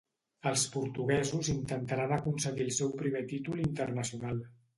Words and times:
Els 0.51 0.61
portuguesos 0.75 1.51
intentaran 1.53 2.15
aconseguir 2.17 2.67
el 2.67 2.73
seu 2.79 2.91
primer 3.03 3.23
títol 3.35 3.63
internacional. 3.67 4.43